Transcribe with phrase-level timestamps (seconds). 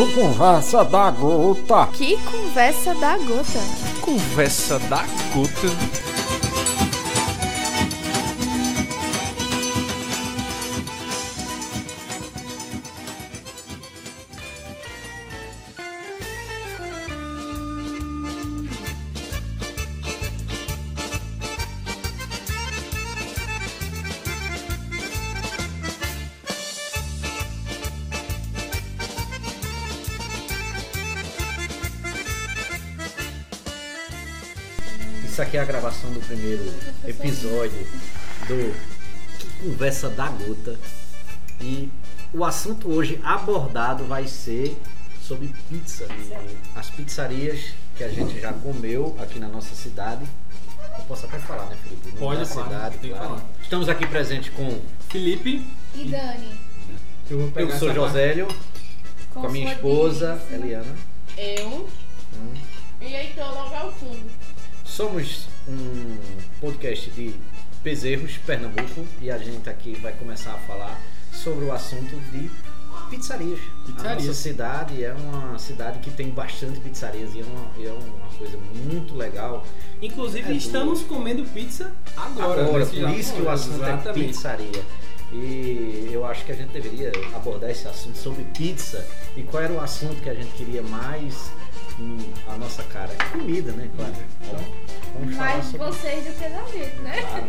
[0.00, 1.86] O Conversa da Gota.
[1.92, 3.60] Que conversa da gota.
[4.00, 6.11] Conversa da Gota.
[35.32, 36.62] Isso aqui é a gravação do primeiro
[37.06, 37.86] episódio
[38.46, 38.74] do
[39.64, 40.78] Conversa da Gota.
[41.58, 41.88] E
[42.34, 44.76] o assunto hoje abordado vai ser
[45.22, 46.06] sobre pizza.
[46.76, 50.22] As pizzarias que a gente já comeu aqui na nossa cidade.
[50.98, 52.08] Eu posso até falar, né, Felipe?
[52.08, 53.28] O nome Pode, claro, cidade, tem claro.
[53.28, 53.44] falar.
[53.62, 54.80] Estamos aqui presente com.
[55.08, 55.66] Felipe.
[55.94, 56.60] E Dani?
[57.30, 58.48] Eu vou Eu sou Josélio,
[59.32, 60.94] com a minha esposa, Eliana.
[61.38, 61.88] Eu.
[65.02, 66.16] Somos um
[66.60, 67.34] podcast de
[67.82, 70.96] Bezerros, Pernambuco, e a gente aqui vai começar a falar
[71.32, 72.48] sobre o assunto de
[73.10, 73.58] pizzarias.
[73.58, 74.26] A Pizzarias.
[74.26, 78.56] nossa cidade é uma cidade que tem bastante pizzarias e é uma, é uma coisa
[78.86, 79.66] muito legal.
[80.00, 82.62] Inclusive, É estamos comendo pizza agora.
[82.62, 84.26] Agora, nesse por isso que o assunto é exatamente.
[84.28, 84.84] pizzaria.
[85.32, 89.04] E eu acho que a gente deveria abordar esse assunto sobre pizza.
[89.36, 91.50] E qual era o assunto que a gente queria mais
[91.98, 93.12] hum, a nossa cara?
[93.32, 93.90] Comida, né?
[93.96, 94.12] Claro.
[94.42, 94.60] Então,
[95.14, 97.20] vamos falar Mais sobre vocês do que da gente, né?
[97.20, 97.46] Claro,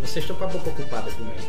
[0.00, 1.42] vocês estão com a boca ocupada comigo.